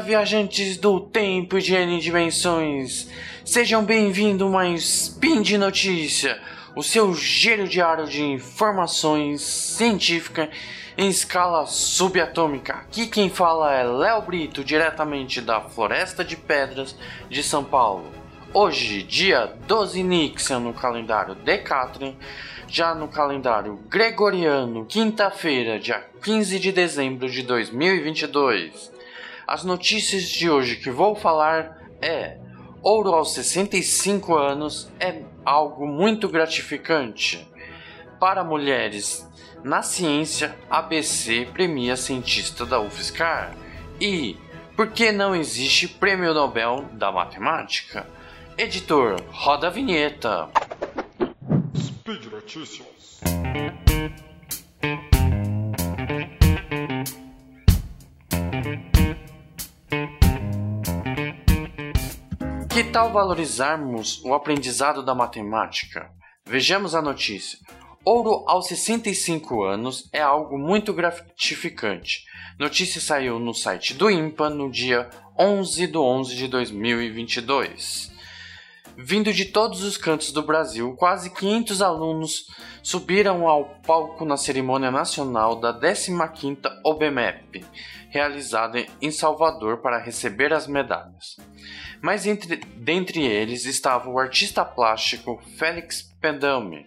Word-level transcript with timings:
viajantes 0.00 0.76
do 0.76 1.00
tempo 1.00 1.58
e 1.58 1.62
de 1.62 1.74
N 1.74 1.98
dimensões! 2.00 3.08
Sejam 3.44 3.84
bem-vindos 3.84 4.50
mais 4.50 4.82
Spin 4.82 5.40
de 5.40 5.56
Notícia, 5.56 6.38
o 6.74 6.82
seu 6.82 7.14
giro 7.14 7.66
diário 7.66 8.06
de 8.06 8.22
informações 8.22 9.40
científicas 9.40 10.48
em 10.98 11.08
escala 11.08 11.66
subatômica. 11.66 12.74
Aqui 12.74 13.06
quem 13.06 13.30
fala 13.30 13.72
é 13.72 13.84
Léo 13.84 14.22
Brito, 14.22 14.62
diretamente 14.62 15.40
da 15.40 15.60
Floresta 15.60 16.24
de 16.24 16.36
Pedras 16.36 16.94
de 17.30 17.42
São 17.42 17.64
Paulo. 17.64 18.10
Hoje, 18.52 19.02
dia 19.02 19.52
12 19.66 20.02
Nixian 20.02 20.60
no 20.60 20.74
calendário 20.74 21.34
Decathlon, 21.34 22.14
já 22.68 22.94
no 22.94 23.08
calendário 23.08 23.80
Gregoriano, 23.88 24.84
quinta-feira, 24.84 25.78
dia 25.78 26.04
15 26.22 26.58
de 26.58 26.72
dezembro 26.72 27.30
de 27.30 27.42
2022. 27.42 28.95
As 29.46 29.62
notícias 29.62 30.24
de 30.24 30.50
hoje 30.50 30.74
que 30.74 30.90
vou 30.90 31.14
falar 31.14 31.78
é: 32.02 32.36
ouro 32.82 33.14
aos 33.14 33.32
65 33.32 34.34
anos 34.34 34.90
é 34.98 35.22
algo 35.44 35.86
muito 35.86 36.28
gratificante. 36.28 37.46
Para 38.18 38.42
mulheres 38.42 39.24
na 39.62 39.82
ciência, 39.82 40.56
ABC 40.68 41.46
premia 41.52 41.96
cientista 41.96 42.66
da 42.66 42.80
UFSCar. 42.80 43.54
E 44.00 44.36
por 44.74 44.90
que 44.90 45.12
não 45.12 45.34
existe 45.34 45.86
prêmio 45.86 46.34
Nobel 46.34 46.84
da 46.92 47.12
Matemática? 47.12 48.04
Editor, 48.58 49.22
roda 49.30 49.68
a 49.68 49.70
vinheta. 49.70 50.48
Speed 51.76 52.24
Notícias. 52.32 53.20
Que 62.76 62.84
tal 62.84 63.10
valorizarmos 63.10 64.22
o 64.22 64.34
aprendizado 64.34 65.02
da 65.02 65.14
matemática? 65.14 66.10
Vejamos 66.44 66.94
a 66.94 67.00
notícia. 67.00 67.58
Ouro 68.04 68.44
aos 68.46 68.68
65 68.68 69.64
anos 69.64 70.10
é 70.12 70.20
algo 70.20 70.58
muito 70.58 70.92
gratificante. 70.92 72.26
Notícia 72.58 73.00
saiu 73.00 73.38
no 73.38 73.54
site 73.54 73.94
do 73.94 74.10
IMPA 74.10 74.50
no 74.50 74.70
dia 74.70 75.08
11 75.38 75.86
de 75.86 75.96
11 75.96 76.36
de 76.36 76.48
2022. 76.48 78.14
Vindo 78.98 79.32
de 79.32 79.46
todos 79.46 79.82
os 79.82 79.96
cantos 79.96 80.30
do 80.30 80.42
Brasil, 80.42 80.94
quase 80.96 81.30
500 81.30 81.80
alunos 81.80 82.46
subiram 82.82 83.48
ao 83.48 83.76
palco 83.86 84.24
na 84.26 84.36
cerimônia 84.36 84.90
nacional 84.90 85.56
da 85.56 85.72
15ª 85.72 86.80
OBMEP, 86.84 87.64
realizada 88.10 88.84
em 89.00 89.10
Salvador 89.10 89.78
para 89.78 89.98
receber 89.98 90.52
as 90.52 90.66
medalhas. 90.66 91.36
Mas 92.00 92.26
entre, 92.26 92.56
dentre 92.56 93.24
eles 93.24 93.64
estava 93.64 94.08
o 94.08 94.18
artista 94.18 94.64
plástico 94.64 95.40
Félix 95.56 96.02
Pendame, 96.20 96.86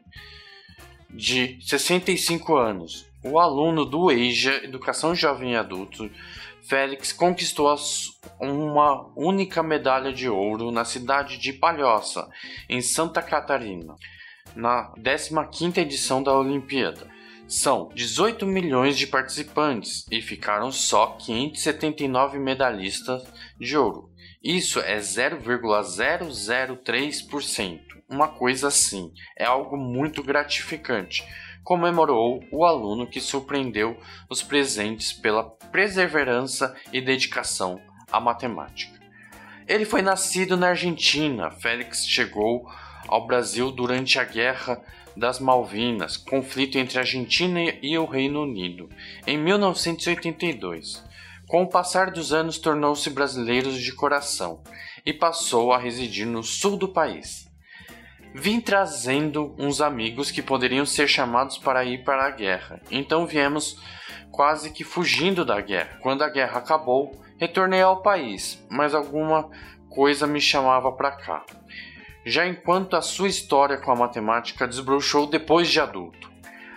de 1.10 1.58
65 1.62 2.56
anos. 2.56 3.08
O 3.24 3.40
aluno 3.40 3.84
do 3.84 4.12
EIJA 4.12 4.64
Educação 4.64 5.14
Jovem 5.14 5.54
e 5.54 5.56
Adulto 5.56 6.10
Félix 6.62 7.12
conquistou 7.12 7.76
uma 8.40 9.12
única 9.16 9.64
medalha 9.64 10.14
de 10.14 10.30
ouro 10.30 10.72
na 10.72 10.86
cidade 10.86 11.38
de 11.38 11.52
Palhoça, 11.52 12.30
em 12.70 12.82
Santa 12.82 13.22
Catarina, 13.22 13.96
na 14.56 14.94
15ª 14.98 15.80
edição 15.80 16.22
da 16.22 16.38
Olimpíada. 16.38 17.10
São 17.48 17.89
18 17.95 18.45
milhões 18.45 18.95
de 18.95 19.08
participantes 19.08 20.06
e 20.12 20.22
ficaram 20.22 20.72
só 20.72 21.17
579 21.17 22.38
medalhistas 22.38 23.23
de 23.60 23.76
ouro. 23.76 24.08
Isso 24.44 24.80
é 24.80 24.98
0,003%. 24.98 27.80
Uma 28.10 28.27
coisa 28.27 28.70
assim, 28.70 29.14
é 29.38 29.45
algo 29.45 29.77
muito 29.77 30.23
gratificante 30.23 31.23
comemorou 31.70 32.44
o 32.52 32.66
aluno 32.66 33.05
que 33.05 33.22
surpreendeu 33.22 33.95
os 34.27 34.42
presentes 34.42 35.14
pela 35.14 35.44
perseverança 35.44 36.76
e 36.92 37.00
dedicação 37.00 37.80
à 38.11 38.20
matemática. 38.20 39.00
Ele 39.67 39.86
foi 39.86 40.02
nascido 40.02 40.58
na 40.58 40.70
Argentina. 40.70 41.52
Félix 41.52 42.08
chegou 42.08 42.67
ao 43.08 43.27
Brasil 43.27 43.71
durante 43.71 44.17
a 44.17 44.23
Guerra 44.23 44.82
das 45.16 45.39
Malvinas, 45.39 46.17
conflito 46.17 46.80
entre 46.80 46.98
a 46.98 47.02
Argentina 47.02 47.60
e 47.83 47.95
o 48.00 48.06
Reino 48.06 48.42
Unido, 48.42 48.89
em 49.27 49.38
1982. 49.38 51.08
Com 51.49 51.64
o 51.64 51.67
passar 51.67 52.11
dos 52.11 52.32
anos, 52.32 52.60
tornou-se 52.60 53.10
brasileiro 53.10 53.71
de 53.71 53.92
coração 53.92 54.61
e 55.04 55.11
passou 55.11 55.73
a 55.73 55.80
residir 55.80 56.27
no 56.27 56.43
sul 56.43 56.77
do 56.77 56.87
país. 56.87 57.52
Vim 58.36 58.61
trazendo 58.61 59.55
uns 59.58 59.82
amigos 59.82 60.30
que 60.30 60.43
poderiam 60.43 60.86
ser 60.86 61.08
chamados 61.08 61.58
para 61.58 61.83
ir 61.83 62.04
para 62.04 62.27
a 62.27 62.30
guerra. 62.30 62.80
Então 62.92 63.26
viemos 63.26 63.82
quase 64.30 64.70
que 64.70 64.83
fugindo 64.83 65.43
da 65.43 65.59
guerra. 65.59 65.98
Quando 66.04 66.23
a 66.23 66.30
guerra 66.30 66.59
acabou, 66.59 67.20
retornei 67.39 67.82
ao 67.82 68.04
país, 68.04 68.64
mas 68.70 68.93
alguma 68.93 69.49
coisa 69.89 70.27
me 70.27 70.39
chamava 70.39 70.92
para 70.92 71.14
cá. 71.14 71.43
Já 72.23 72.45
enquanto 72.45 72.95
a 72.95 73.02
sua 73.02 73.27
história 73.27 73.80
com 73.80 73.92
a 73.92 73.95
matemática 73.95 74.67
desbrochou 74.67 75.26
depois 75.26 75.67
de 75.67 75.80
adulto. 75.80 76.30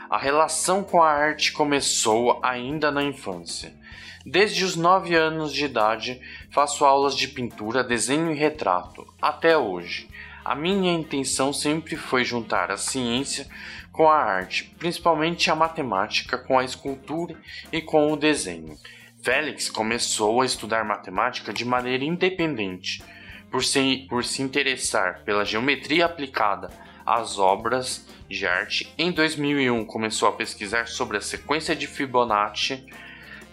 A 0.08 0.16
relação 0.16 0.82
com 0.82 1.02
a 1.02 1.10
arte 1.10 1.52
começou 1.52 2.40
ainda 2.42 2.90
na 2.90 3.02
infância. 3.02 3.81
Desde 4.24 4.64
os 4.64 4.76
9 4.76 5.14
anos 5.16 5.52
de 5.52 5.64
idade, 5.64 6.20
faço 6.50 6.84
aulas 6.84 7.16
de 7.16 7.26
pintura, 7.26 7.82
desenho 7.82 8.30
e 8.30 8.34
retrato, 8.34 9.06
até 9.20 9.58
hoje. 9.58 10.08
A 10.44 10.54
minha 10.54 10.92
intenção 10.92 11.52
sempre 11.52 11.96
foi 11.96 12.24
juntar 12.24 12.70
a 12.70 12.76
ciência 12.76 13.46
com 13.90 14.08
a 14.08 14.16
arte, 14.16 14.72
principalmente 14.78 15.50
a 15.50 15.54
matemática 15.54 16.38
com 16.38 16.58
a 16.58 16.64
escultura 16.64 17.36
e 17.72 17.80
com 17.80 18.12
o 18.12 18.16
desenho. 18.16 18.76
Félix 19.22 19.68
começou 19.68 20.40
a 20.40 20.46
estudar 20.46 20.84
matemática 20.84 21.52
de 21.52 21.64
maneira 21.64 22.04
independente, 22.04 23.02
por 23.50 23.62
se, 23.64 24.06
por 24.08 24.24
se 24.24 24.40
interessar 24.40 25.22
pela 25.24 25.44
geometria 25.44 26.06
aplicada 26.06 26.70
às 27.04 27.38
obras 27.38 28.06
de 28.28 28.46
arte. 28.46 28.92
Em 28.96 29.12
2001 29.12 29.84
começou 29.84 30.28
a 30.28 30.32
pesquisar 30.32 30.86
sobre 30.86 31.18
a 31.18 31.20
sequência 31.20 31.76
de 31.76 31.86
Fibonacci 31.86 32.84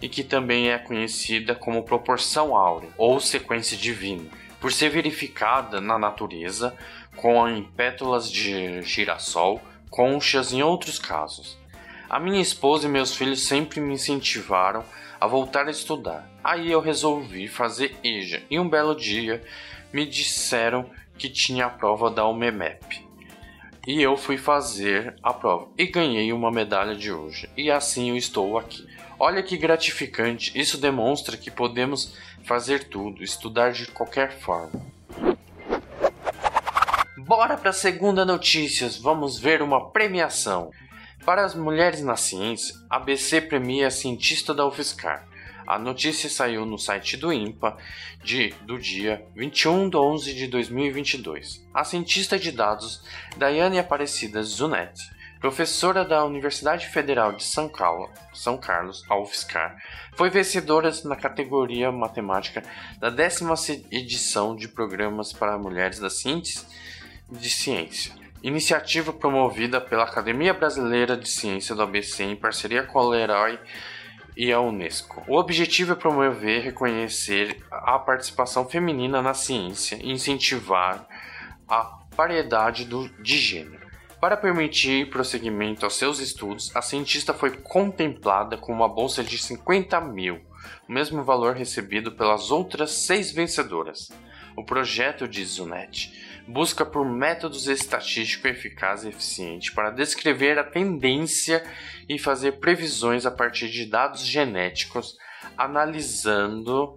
e 0.00 0.08
que 0.08 0.24
também 0.24 0.70
é 0.70 0.78
conhecida 0.78 1.54
como 1.54 1.82
proporção 1.82 2.56
áurea 2.56 2.90
ou 2.96 3.20
sequência 3.20 3.76
divina 3.76 4.24
por 4.60 4.72
ser 4.72 4.90
verificada 4.90 5.80
na 5.80 5.98
natureza 5.98 6.76
com 7.16 7.48
em 7.48 7.62
pétalas 7.62 8.30
de 8.30 8.82
girassol, 8.82 9.60
conchas 9.88 10.52
e 10.52 10.62
outros 10.62 10.98
casos. 10.98 11.58
A 12.08 12.18
minha 12.18 12.40
esposa 12.40 12.86
e 12.86 12.90
meus 12.90 13.14
filhos 13.14 13.42
sempre 13.46 13.80
me 13.80 13.94
incentivaram 13.94 14.84
a 15.20 15.26
voltar 15.26 15.66
a 15.66 15.70
estudar. 15.70 16.28
Aí 16.42 16.70
eu 16.70 16.80
resolvi 16.80 17.46
fazer 17.46 17.96
EJA 18.02 18.42
e 18.50 18.58
um 18.58 18.68
belo 18.68 18.94
dia 18.94 19.42
me 19.92 20.06
disseram 20.06 20.90
que 21.16 21.28
tinha 21.28 21.66
a 21.66 21.70
prova 21.70 22.10
da 22.10 22.26
UMEMEP. 22.26 23.09
E 23.90 24.00
eu 24.00 24.16
fui 24.16 24.38
fazer 24.38 25.16
a 25.20 25.32
prova 25.32 25.66
e 25.76 25.84
ganhei 25.84 26.32
uma 26.32 26.48
medalha 26.48 26.94
de 26.94 27.10
hoje. 27.10 27.50
E 27.56 27.72
assim 27.72 28.10
eu 28.10 28.16
estou 28.16 28.56
aqui. 28.56 28.86
Olha 29.18 29.42
que 29.42 29.56
gratificante, 29.56 30.56
isso 30.56 30.78
demonstra 30.78 31.36
que 31.36 31.50
podemos 31.50 32.14
fazer 32.44 32.84
tudo, 32.84 33.24
estudar 33.24 33.72
de 33.72 33.88
qualquer 33.88 34.38
forma. 34.38 34.80
Bora 37.18 37.56
para 37.56 37.70
a 37.70 37.72
segunda 37.72 38.24
notícias, 38.24 38.96
vamos 38.96 39.40
ver 39.40 39.60
uma 39.60 39.90
premiação. 39.90 40.70
Para 41.24 41.44
as 41.44 41.56
mulheres 41.56 42.00
na 42.00 42.14
ciência, 42.14 42.76
a 42.88 42.94
ABC 42.94 43.40
premia 43.40 43.88
a 43.88 43.90
cientista 43.90 44.54
da 44.54 44.64
UFSCar. 44.64 45.26
A 45.70 45.78
notícia 45.78 46.28
saiu 46.28 46.66
no 46.66 46.76
site 46.76 47.16
do 47.16 47.32
INPA 47.32 47.78
de, 48.24 48.52
do 48.62 48.76
dia 48.76 49.24
21 49.36 49.88
de 49.88 49.96
11 49.96 50.34
de 50.34 50.48
2022. 50.48 51.64
A 51.72 51.84
cientista 51.84 52.36
de 52.36 52.50
dados 52.50 53.04
Daiane 53.36 53.78
Aparecida 53.78 54.42
Zunetti 54.42 55.00
professora 55.38 56.04
da 56.04 56.24
Universidade 56.24 56.88
Federal 56.88 57.34
de 57.34 57.44
São 57.44 57.68
Carlos, 57.68 58.10
São 58.34 58.58
Carlos, 58.58 59.04
a 59.08 59.16
UFSCar, 59.16 59.76
foi 60.16 60.28
vencedora 60.28 60.90
na 61.04 61.14
categoria 61.14 61.92
matemática 61.92 62.64
da 62.98 63.08
décima 63.08 63.54
edição 63.92 64.56
de 64.56 64.66
programas 64.66 65.32
para 65.32 65.56
mulheres 65.56 66.00
da 66.00 66.10
Ciência 66.10 66.66
de 67.30 67.48
Ciência. 67.48 68.12
Iniciativa 68.42 69.12
promovida 69.12 69.80
pela 69.80 70.02
Academia 70.02 70.52
Brasileira 70.52 71.16
de 71.16 71.28
Ciência 71.28 71.76
do 71.76 71.82
ABC 71.82 72.24
em 72.24 72.34
parceria 72.34 72.82
com 72.82 72.98
a 72.98 73.08
Leroy 73.08 73.56
e 74.42 74.50
a 74.54 74.58
Unesco. 74.58 75.22
O 75.28 75.36
objetivo 75.36 75.92
é 75.92 75.94
promover 75.94 76.62
reconhecer 76.62 77.62
a 77.70 77.98
participação 77.98 78.66
feminina 78.66 79.20
na 79.20 79.34
ciência 79.34 79.98
e 80.02 80.10
incentivar 80.10 81.06
a 81.68 81.98
variedade 82.16 82.86
do, 82.86 83.06
de 83.22 83.36
gênero. 83.36 83.86
Para 84.18 84.38
permitir 84.38 85.10
prosseguimento 85.10 85.84
aos 85.84 85.98
seus 85.98 86.20
estudos, 86.20 86.74
a 86.74 86.80
cientista 86.80 87.34
foi 87.34 87.50
contemplada 87.50 88.56
com 88.56 88.72
uma 88.72 88.88
bolsa 88.88 89.22
de 89.22 89.36
50 89.36 90.00
mil 90.00 90.40
o 90.88 90.92
mesmo 90.92 91.22
valor 91.22 91.54
recebido 91.54 92.12
pelas 92.12 92.50
outras 92.50 92.92
seis 92.92 93.30
vencedoras. 93.30 94.10
O 94.56 94.64
projeto 94.64 95.28
de 95.28 95.44
Zunet 95.44 96.12
busca 96.50 96.84
por 96.84 97.04
métodos 97.04 97.68
estatísticos 97.68 98.50
eficazes 98.50 99.04
e 99.04 99.08
eficientes 99.08 99.70
para 99.70 99.90
descrever 99.90 100.58
a 100.58 100.64
tendência 100.64 101.64
e 102.08 102.18
fazer 102.18 102.58
previsões 102.58 103.24
a 103.24 103.30
partir 103.30 103.68
de 103.68 103.86
dados 103.86 104.24
genéticos, 104.26 105.16
analisando 105.56 106.96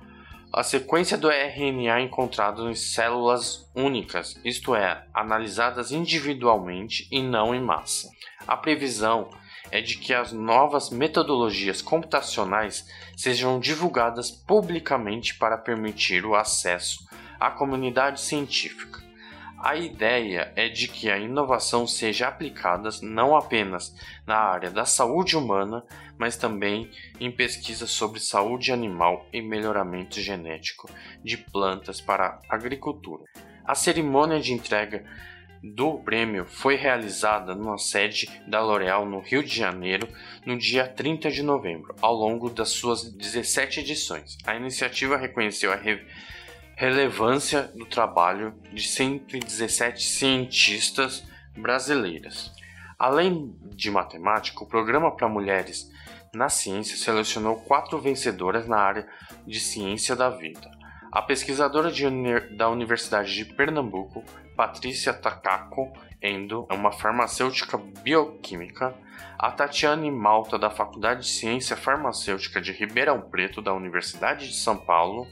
a 0.52 0.64
sequência 0.64 1.18
do 1.18 1.30
RNA 1.30 2.02
encontrado 2.02 2.70
em 2.70 2.76
células 2.76 3.70
únicas, 3.76 4.40
isto 4.44 4.76
é, 4.76 5.06
analisadas 5.14 5.92
individualmente 5.92 7.08
e 7.12 7.22
não 7.22 7.54
em 7.54 7.62
massa. 7.62 8.10
A 8.48 8.58
previsão 8.58 9.30
é 9.72 9.82
de 9.82 9.98
que 9.98 10.14
as 10.14 10.32
novas 10.32 10.90
metodologias 10.90 11.82
computacionais 11.82 12.88
sejam 13.16 13.60
divulgadas 13.60 14.30
publicamente 14.30 15.36
para 15.36 15.58
permitir 15.58 16.26
o 16.26 16.36
acesso 16.36 17.00
à 17.40 17.50
comunidade 17.50 18.22
científica. 18.22 19.03
A 19.64 19.78
ideia 19.78 20.52
é 20.58 20.68
de 20.68 20.90
que 20.90 21.10
a 21.10 21.18
inovação 21.18 21.88
seja 21.88 22.28
aplicada 22.28 22.90
não 23.02 23.34
apenas 23.34 23.96
na 24.28 24.36
área 24.36 24.70
da 24.70 24.84
saúde 24.84 25.38
humana, 25.38 25.86
mas 26.18 26.36
também 26.36 26.92
em 27.18 27.32
pesquisas 27.32 27.90
sobre 27.90 28.20
saúde 28.20 28.74
animal 28.74 29.26
e 29.32 29.42
melhoramento 29.42 30.20
genético 30.20 30.92
de 31.24 31.38
plantas 31.38 32.02
para 32.02 32.42
a 32.50 32.56
agricultura. 32.56 33.24
A 33.64 33.74
cerimônia 33.74 34.42
de 34.42 34.52
entrega 34.52 35.06
do 35.64 35.94
prêmio 36.00 36.44
foi 36.44 36.76
realizada 36.76 37.56
na 37.56 37.78
sede 37.78 38.30
da 38.46 38.60
L'Oréal 38.60 39.06
no 39.06 39.22
Rio 39.22 39.42
de 39.42 39.56
Janeiro 39.56 40.10
no 40.46 40.58
dia 40.58 40.86
30 40.86 41.32
de 41.32 41.42
novembro, 41.42 41.96
ao 42.02 42.14
longo 42.14 42.50
das 42.50 42.68
suas 42.68 43.10
17 43.10 43.80
edições. 43.80 44.38
A 44.46 44.58
iniciativa 44.58 45.16
reconheceu 45.16 45.72
a 45.72 45.78
relevância 46.76 47.72
do 47.76 47.86
trabalho 47.86 48.54
de 48.72 48.88
117 48.88 50.04
cientistas 50.04 51.24
brasileiras. 51.56 52.52
Além 52.98 53.56
de 53.64 53.92
matemática, 53.92 54.64
o 54.64 54.68
programa 54.68 55.12
para 55.16 55.28
mulheres 55.28 55.92
na 56.34 56.50
ciência 56.50 56.98
selecionou 56.98 57.58
quatro 57.58 58.00
vencedoras 58.00 58.68
na 58.68 58.78
área 58.78 59.08
de 59.46 59.60
ciência 59.60 60.16
da 60.16 60.30
vida. 60.30 60.72
A 61.12 61.22
pesquisadora 61.22 61.92
de, 61.92 62.10
da 62.56 62.70
Universidade 62.70 63.36
de 63.36 63.46
Pernambuco, 63.46 64.24
Patrícia 64.56 65.14
Takako 65.14 65.94
Endo, 66.20 66.66
é 66.70 66.74
uma 66.74 66.92
farmacêutica 66.92 67.78
bioquímica. 67.78 68.96
A 69.38 69.52
Tatiane 69.52 70.10
Malta, 70.10 70.58
da 70.58 70.72
Faculdade 70.72 71.22
de 71.22 71.28
Ciência 71.28 71.76
Farmacêutica 71.76 72.60
de 72.60 72.72
Ribeirão 72.72 73.22
Preto, 73.22 73.62
da 73.62 73.74
Universidade 73.74 74.48
de 74.48 74.56
São 74.56 74.78
Paulo 74.78 75.28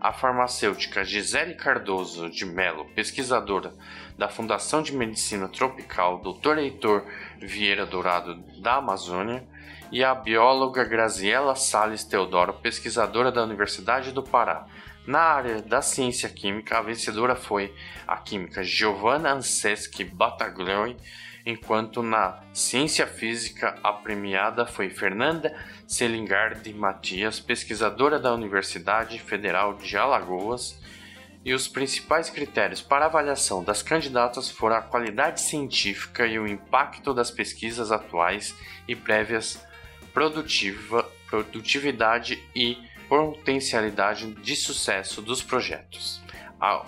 a 0.00 0.12
farmacêutica 0.12 1.04
Gisele 1.04 1.54
Cardoso 1.54 2.30
de 2.30 2.44
Mello, 2.44 2.84
pesquisadora 2.94 3.72
da 4.16 4.28
Fundação 4.28 4.82
de 4.82 4.94
Medicina 4.94 5.48
Tropical 5.48 6.18
Dr. 6.18 6.58
Heitor 6.58 7.04
Vieira 7.38 7.86
Dourado 7.86 8.34
da 8.60 8.76
Amazônia, 8.76 9.44
e 9.90 10.02
a 10.02 10.14
bióloga 10.14 10.84
Graziela 10.84 11.54
Sales 11.54 12.04
Teodoro, 12.04 12.54
pesquisadora 12.54 13.30
da 13.30 13.42
Universidade 13.42 14.12
do 14.12 14.22
Pará. 14.22 14.66
Na 15.06 15.20
área 15.20 15.62
da 15.62 15.80
ciência 15.80 16.28
química, 16.28 16.78
a 16.78 16.82
vencedora 16.82 17.36
foi 17.36 17.72
a 18.06 18.16
química 18.16 18.64
Giovanna 18.64 19.32
Anseschi 19.32 20.02
Battaglioni, 20.02 20.96
enquanto 21.46 22.02
na 22.02 22.42
ciência 22.52 23.06
física 23.06 23.78
a 23.82 23.92
premiada 23.92 24.66
foi 24.66 24.90
Fernanda 24.90 25.56
Selingardi 25.86 26.74
Matias, 26.74 27.38
pesquisadora 27.38 28.18
da 28.18 28.34
Universidade 28.34 29.20
Federal 29.20 29.74
de 29.74 29.96
Alagoas, 29.96 30.76
e 31.44 31.54
os 31.54 31.68
principais 31.68 32.28
critérios 32.28 32.82
para 32.82 33.06
avaliação 33.06 33.62
das 33.62 33.80
candidatas 33.80 34.50
foram 34.50 34.74
a 34.74 34.82
qualidade 34.82 35.40
científica 35.40 36.26
e 36.26 36.36
o 36.40 36.46
impacto 36.48 37.14
das 37.14 37.30
pesquisas 37.30 37.92
atuais 37.92 38.52
e 38.88 38.96
prévias, 38.96 39.64
produtiva, 40.12 41.08
produtividade 41.30 42.42
e 42.52 42.76
potencialidade 43.08 44.34
de 44.34 44.56
sucesso 44.56 45.22
dos 45.22 45.40
projetos. 45.40 46.20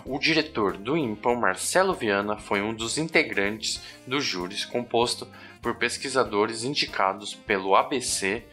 O 0.05 0.19
diretor 0.19 0.77
do 0.77 0.97
IMPA, 0.97 1.35
Marcelo 1.35 1.95
Viana, 1.95 2.37
foi 2.37 2.63
um 2.63 2.73
dos 2.73 2.99
integrantes 2.99 3.83
do 4.07 4.21
júri, 4.21 4.57
composto 4.67 5.29
por 5.61 5.75
pesquisadores 5.75 6.65
indicados 6.65 7.35
pelo 7.35 7.77
ABC 7.77 8.45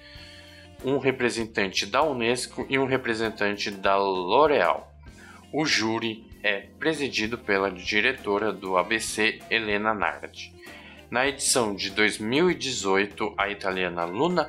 um 0.84 0.98
representante 0.98 1.86
da 1.86 2.04
Unesco 2.04 2.66
e 2.70 2.78
um 2.78 2.86
representante 2.86 3.72
da 3.72 3.98
L'Oréal. 3.98 4.94
O 5.52 5.66
júri 5.66 6.30
é 6.44 6.68
presidido 6.80 7.38
pela 7.38 7.72
diretora 7.72 8.52
do 8.52 8.78
ABC, 8.78 9.40
Helena 9.50 9.94
Nardi. 9.94 10.54
Na 11.10 11.28
edição 11.28 11.74
de 11.76 11.90
2018, 11.92 13.34
a 13.38 13.50
italiana 13.50 14.06
Luna 14.06 14.48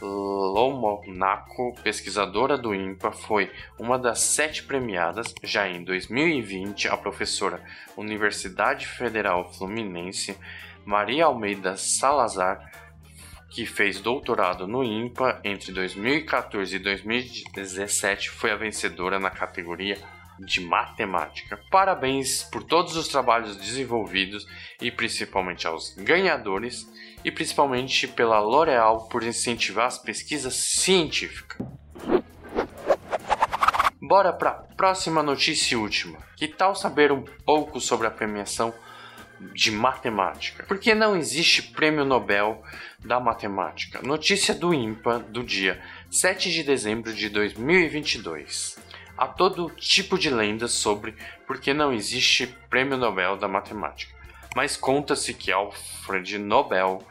Lomonaco, 0.00 1.74
pesquisadora 1.82 2.58
do 2.58 2.74
INPA, 2.74 3.10
foi 3.12 3.50
uma 3.78 3.98
das 3.98 4.20
sete 4.20 4.62
premiadas. 4.62 5.34
Já 5.42 5.68
em 5.68 5.82
2020, 5.82 6.88
a 6.88 6.96
professora 6.96 7.62
Universidade 7.96 8.86
Federal 8.86 9.52
Fluminense, 9.52 10.36
Maria 10.84 11.26
Almeida 11.26 11.76
Salazar, 11.76 12.70
que 13.50 13.64
fez 13.64 14.00
doutorado 14.00 14.66
no 14.66 14.84
INPA 14.84 15.40
entre 15.42 15.72
2014 15.72 16.76
e 16.76 16.78
2017, 16.78 18.30
foi 18.30 18.50
a 18.50 18.56
vencedora 18.56 19.18
na 19.18 19.30
categoria 19.30 19.96
de 20.38 20.60
matemática. 20.60 21.58
Parabéns 21.70 22.42
por 22.42 22.62
todos 22.62 22.96
os 22.96 23.08
trabalhos 23.08 23.56
desenvolvidos 23.56 24.46
e 24.80 24.90
principalmente 24.90 25.66
aos 25.66 25.94
ganhadores 25.96 26.86
e 27.26 27.30
principalmente 27.32 28.06
pela 28.06 28.38
L'Oréal 28.38 29.08
por 29.08 29.24
incentivar 29.24 29.86
as 29.86 29.98
pesquisas 29.98 30.54
científicas. 30.54 31.58
Bora 34.00 34.32
para 34.32 34.50
a 34.50 34.54
próxima 34.54 35.24
notícia 35.24 35.74
e 35.74 35.76
última. 35.76 36.20
Que 36.36 36.46
tal 36.46 36.76
saber 36.76 37.10
um 37.10 37.24
pouco 37.44 37.80
sobre 37.80 38.06
a 38.06 38.12
premiação 38.12 38.72
de 39.52 39.72
matemática. 39.72 40.64
Porque 40.68 40.94
não 40.94 41.16
existe 41.16 41.64
prêmio 41.64 42.04
Nobel 42.04 42.62
da 43.04 43.18
matemática. 43.18 44.00
Notícia 44.02 44.54
do 44.54 44.72
IMPA 44.72 45.18
do 45.18 45.42
dia 45.42 45.82
7 46.08 46.52
de 46.52 46.62
dezembro 46.62 47.12
de 47.12 47.28
2022. 47.28 48.78
Há 49.18 49.26
todo 49.26 49.68
tipo 49.70 50.16
de 50.16 50.30
lendas 50.30 50.70
sobre 50.70 51.16
por 51.44 51.58
que 51.58 51.74
não 51.74 51.92
existe 51.92 52.46
prêmio 52.70 52.96
Nobel 52.96 53.36
da 53.36 53.48
matemática. 53.48 54.14
Mas 54.54 54.76
conta-se 54.76 55.34
que 55.34 55.50
Alfred 55.50 56.38
Nobel 56.38 57.04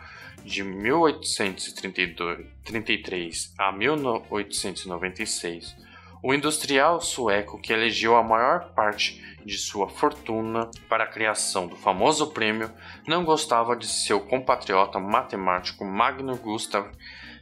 de 0.46 0.64
1833 0.64 3.54
a 3.58 3.72
1896 3.72 5.86
o 6.28 6.34
industrial 6.34 7.00
sueco 7.02 7.60
que 7.60 7.72
elegeu 7.72 8.16
a 8.16 8.24
maior 8.24 8.74
parte 8.74 9.24
de 9.46 9.60
sua 9.60 9.88
fortuna 9.88 10.72
para 10.90 11.04
a 11.04 11.08
criação 11.08 11.68
do 11.68 11.76
famoso 11.76 12.32
prêmio 12.32 12.72
não 13.08 13.24
gostava 13.24 13.76
de 13.76 13.86
seu 13.86 14.20
compatriota 14.20 15.00
matemático 15.00 15.86
Magnus 15.86 16.40
Gustav 16.40 16.90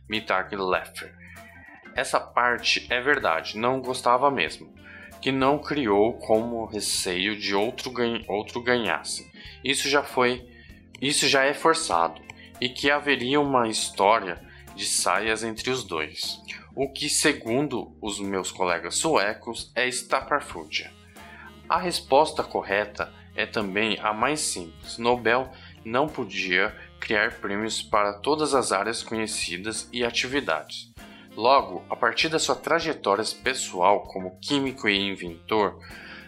Mittag 0.09 0.53
Leffer. 0.57 1.15
Essa 1.95 2.19
parte 2.19 2.85
é 2.89 2.99
verdade, 2.99 3.57
não 3.57 3.79
gostava 3.79 4.29
mesmo, 4.29 4.73
que 5.21 5.31
não 5.31 5.59
criou 5.59 6.17
como 6.17 6.65
receio 6.65 7.39
de 7.39 7.55
outro, 7.55 7.89
ganha, 7.89 8.25
outro 8.27 8.61
ganhasse. 8.61 9.31
Isso 9.63 9.87
já 9.87 10.03
foi, 10.03 10.45
isso 11.01 11.27
já 11.27 11.45
é 11.45 11.53
forçado, 11.53 12.21
e 12.59 12.69
que 12.69 12.89
haveria 12.89 13.39
uma 13.39 13.67
história 13.67 14.41
de 14.75 14.85
saias 14.85 15.43
entre 15.43 15.69
os 15.69 15.83
dois 15.83 16.41
o 16.75 16.89
que, 16.89 17.07
segundo 17.07 17.95
os 18.01 18.19
meus 18.19 18.51
colegas 18.51 18.95
suecos, 18.95 19.71
é 19.75 19.87
estapafúrdia. 19.87 20.91
A 21.69 21.77
resposta 21.77 22.43
correta 22.43 23.13
é 23.35 23.45
também 23.45 23.97
a 24.01 24.11
mais 24.13 24.39
simples. 24.39 24.97
Nobel 24.97 25.51
não 25.85 26.07
podia 26.07 26.75
criar 26.99 27.33
prêmios 27.33 27.81
para 27.81 28.13
todas 28.13 28.53
as 28.53 28.71
áreas 28.71 29.03
conhecidas 29.03 29.87
e 29.91 30.03
atividades. 30.03 30.91
Logo, 31.35 31.83
a 31.89 31.95
partir 31.95 32.29
da 32.29 32.39
sua 32.39 32.55
trajetória 32.55 33.23
pessoal 33.43 34.03
como 34.03 34.39
químico 34.39 34.87
e 34.87 34.97
inventor, 34.97 35.79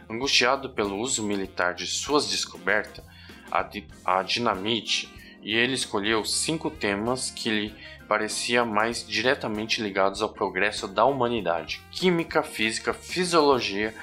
angustiado 0.10 0.72
pelo 0.72 0.98
uso 0.98 1.24
militar 1.24 1.74
de 1.74 1.88
suas 1.88 2.30
descobertas, 2.30 3.04
a, 3.52 3.64
di 3.64 3.88
a 4.04 4.22
dinamite, 4.24 5.12
e 5.46 5.56
ele 5.56 5.76
escolheu 5.76 6.26
cinco 6.26 6.72
temas 6.72 7.30
que 7.30 7.52
lhe 7.52 7.76
parecia 8.08 8.66
mais 8.66 9.08
diretamente 9.08 9.80
ligados 9.80 10.24
ao 10.24 10.34
progresso 10.34 10.88
da 10.88 11.06
humanidade: 11.06 11.82
química, 11.92 12.42
física, 12.42 12.96
fisiologia, 12.96 13.94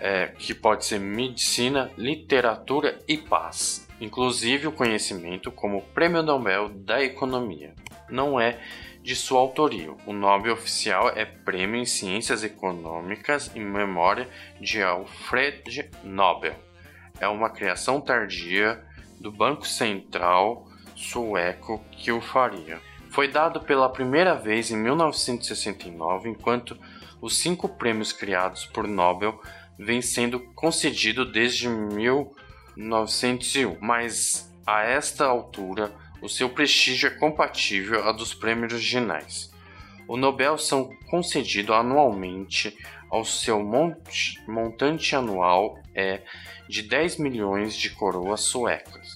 é, 0.00 0.28
que 0.38 0.54
pode 0.54 0.86
ser 0.86 0.98
medicina, 0.98 1.90
literatura 1.98 2.98
e 3.06 3.18
paz, 3.18 3.86
inclusive 4.00 4.66
o 4.66 4.72
conhecimento 4.72 5.52
como 5.52 5.82
Prêmio 5.82 6.22
Nobel 6.22 6.70
da 6.70 7.04
Economia. 7.04 7.74
Não 8.08 8.40
é 8.40 8.58
de 9.02 9.14
sua 9.14 9.40
autoria. 9.40 9.92
O 10.06 10.12
nome 10.14 10.50
oficial 10.50 11.10
é 11.10 11.26
Prêmio 11.26 11.80
em 11.80 11.84
Ciências 11.84 12.42
Econômicas 12.42 13.54
em 13.54 13.60
memória 13.60 14.26
de 14.58 14.82
Alfred 14.82 15.90
Nobel. 16.02 16.54
É 17.20 17.28
uma 17.28 17.50
criação 17.50 18.00
tardia 18.00 18.82
do 19.20 19.30
Banco 19.30 19.66
Central 19.66 20.67
sueco 20.98 21.82
que 21.92 22.10
o 22.10 22.20
faria. 22.20 22.80
Foi 23.10 23.28
dado 23.28 23.60
pela 23.60 23.88
primeira 23.88 24.34
vez 24.34 24.70
em 24.70 24.76
1969, 24.76 26.28
enquanto 26.28 26.76
os 27.20 27.38
cinco 27.38 27.68
prêmios 27.68 28.12
criados 28.12 28.66
por 28.66 28.86
Nobel 28.86 29.40
vêm 29.78 30.02
sendo 30.02 30.40
concedidos 30.54 31.32
desde 31.32 31.68
1901, 31.68 33.78
mas 33.80 34.52
a 34.66 34.82
esta 34.82 35.24
altura 35.24 35.92
o 36.20 36.28
seu 36.28 36.50
prestígio 36.50 37.06
é 37.06 37.10
compatível 37.10 38.08
a 38.08 38.12
dos 38.12 38.34
prêmios 38.34 38.72
originais. 38.72 39.52
O 40.08 40.16
Nobel 40.16 40.58
são 40.58 40.90
concedidos 41.10 41.76
anualmente 41.76 42.76
ao 43.10 43.24
seu 43.24 43.62
montante 44.46 45.14
anual 45.14 45.78
é 45.94 46.22
de 46.68 46.82
10 46.82 47.18
milhões 47.18 47.76
de 47.76 47.90
coroas 47.90 48.40
suecas, 48.40 49.07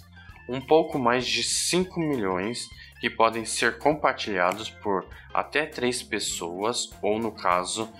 um 0.49 0.61
pouco 0.61 0.99
mais 0.99 1.27
de 1.27 1.43
5 1.43 1.99
milhões 2.01 2.69
que 3.01 3.11
podem 3.11 3.45
ser 3.45 3.79
compartilhados 3.79 4.71
por 4.71 5.07
até 5.33 5.67
três 5.67 6.03
pessoas 6.03 6.91
ou 7.03 7.19
no 7.19 7.33
caso 7.33 7.93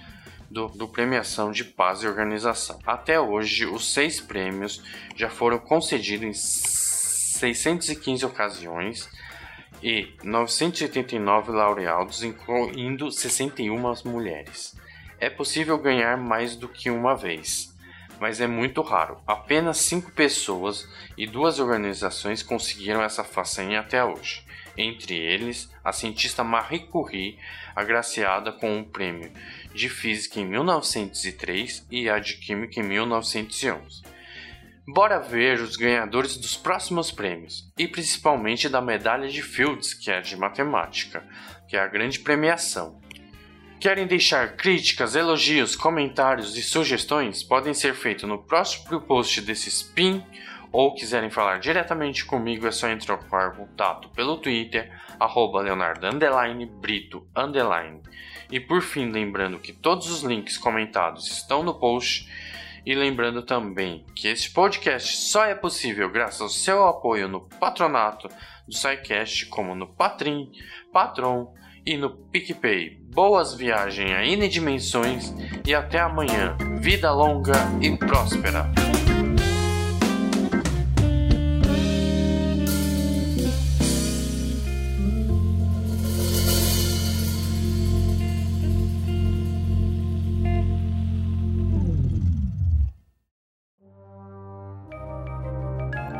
do, 0.51 0.69
do, 0.69 0.87
Premiação 0.87 1.51
de 1.51 1.65
Paz 1.65 2.03
e 2.03 2.07
Organização. 2.07 2.79
Até 2.87 3.19
hoje, 3.19 3.67
os 3.67 3.93
seis 3.93 4.21
prêmios 4.21 4.83
já 5.17 5.31
foram 5.31 5.59
concedidos 5.59 6.25
em 6.25 6.35
615 6.35 8.25
ocasiões 8.27 9.09
e 9.83 10.15
989 10.23 11.51
laureados, 11.51 12.23
incluindo 12.23 13.11
61 13.11 13.95
mulheres. 14.05 14.77
É 15.19 15.31
possível 15.31 15.79
ganhar 15.79 16.17
mais 16.17 16.55
do 16.55 16.69
que 16.69 16.91
uma 16.91 17.17
vez, 17.17 17.72
mas 18.23 18.41
é 18.41 18.47
muito 18.47 18.83
raro. 18.83 19.21
Apenas 19.27 19.79
cinco 19.79 20.13
pessoas 20.13 20.89
e 21.19 21.27
duas 21.27 21.59
organizações 21.59 22.41
conseguiram 22.41 23.03
essa 23.03 23.25
façanha 23.25 23.81
até 23.81 24.05
hoje. 24.05 24.47
Entre 24.79 25.17
eles, 25.17 25.69
a 25.83 25.93
cientista 25.93 26.45
Marie 26.45 26.87
Curie, 26.87 27.37
agraciada 27.75 28.53
com 28.53 28.79
um 28.79 28.85
prêmio 28.85 29.33
de 29.75 29.89
física 29.89 30.39
em 30.39 30.47
1903 30.47 31.85
e 31.91 32.09
a 32.09 32.21
de 32.21 32.35
química 32.35 32.79
em 32.79 32.85
1911. 32.85 34.03
Bora 34.87 35.19
ver 35.19 35.59
os 35.59 35.75
ganhadores 35.75 36.37
dos 36.37 36.57
próximos 36.57 37.11
prêmios, 37.11 37.73
e 37.77 37.89
principalmente 37.89 38.69
da 38.69 38.81
medalha 38.81 39.29
de 39.29 39.43
Fields, 39.43 39.95
que 39.95 40.13
é 40.13 40.21
de 40.21 40.37
matemática, 40.37 41.27
que 41.67 41.77
é 41.77 41.81
a 41.81 41.89
grande 41.89 42.21
premiação. 42.21 43.01
Querem 43.83 44.07
deixar 44.07 44.55
críticas, 44.55 45.17
elogios, 45.17 45.75
comentários 45.75 46.57
e 46.57 46.63
sugestões? 46.63 47.43
Podem 47.43 47.75
ser 47.75 47.97
feitos 47.97 48.29
no 48.29 48.39
próximo 48.39 49.01
post 49.01 49.41
desse 49.41 49.69
spin. 49.71 50.25
Ou 50.71 50.95
quiserem 50.95 51.31
falar 51.31 51.59
diretamente 51.59 52.25
comigo, 52.25 52.65
é 52.65 52.71
só 52.71 52.89
entrar 52.89 53.19
em 53.19 53.57
contato 53.57 54.09
pelo 54.11 54.37
Twitter, 54.37 54.89
arroba 55.19 55.63
Leonardo 55.63 56.07
Brito 56.81 57.27
E 58.53 58.61
por 58.61 58.83
fim, 58.83 59.11
lembrando 59.11 59.59
que 59.59 59.73
todos 59.73 60.09
os 60.09 60.23
links 60.23 60.57
comentados 60.57 61.27
estão 61.27 61.65
no 61.65 61.75
post. 61.75 62.31
E 62.87 62.95
lembrando 62.95 63.43
também 63.43 64.07
que 64.15 64.29
este 64.29 64.49
podcast 64.53 65.17
só 65.17 65.45
é 65.45 65.57
possível 65.57 66.09
graças 66.09 66.41
ao 66.41 66.49
seu 66.49 66.87
apoio 66.87 67.27
no 67.27 67.41
patronato 67.59 68.29
do 68.65 68.77
SciCast, 68.77 69.47
como 69.47 69.75
no 69.75 69.89
Patrim, 69.89 70.53
Patron 70.93 71.53
e 71.85 71.97
no 71.97 72.11
PicPay. 72.11 72.99
Boas 73.13 73.55
viagens 73.55 74.11
a 74.11 74.25
N 74.25 74.49
dimensões 74.49 75.35
e 75.67 75.75
até 75.75 76.01
amanhã. 76.01 76.57
Vida 76.81 77.13
longa 77.13 77.55
e 77.81 77.97
próspera. 77.97 78.71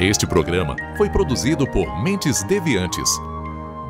Este 0.01 0.27
programa 0.27 0.75
foi 0.97 1.09
produzido 1.09 1.65
por 1.71 2.03
Mentes 2.03 2.43
Deviantes. 2.43 3.09